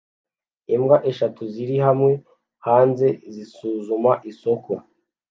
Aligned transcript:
Imbwa 0.75 0.97
eshatu 1.09 1.41
ziri 1.53 1.77
hamwe 1.85 2.11
hanze 2.65 3.07
zisuzuma 3.33 4.11
isoko 4.31 4.71